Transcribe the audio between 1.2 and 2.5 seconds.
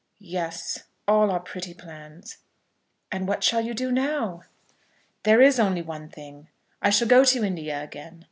our pretty plans."